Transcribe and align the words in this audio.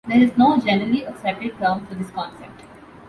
There 0.07 0.17
is 0.19 0.35
no 0.35 0.57
generally 0.57 1.03
accepted 1.05 1.59
term 1.59 1.85
for 1.85 1.93
this 1.93 2.09
concept. 2.09 2.63